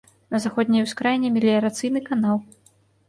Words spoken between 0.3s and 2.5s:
На заходняй ускраіне меліярацыйны канал.